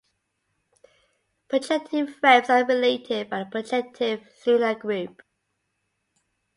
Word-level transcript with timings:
Projective 1.47 2.15
frames 2.15 2.49
are 2.49 2.65
related 2.65 3.29
by 3.29 3.43
the 3.43 3.49
projective 3.51 4.27
linear 4.47 4.73
group. 4.73 5.21